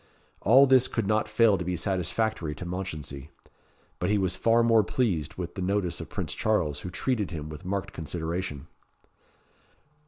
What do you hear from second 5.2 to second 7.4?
with the notice of Prince Charles, who treated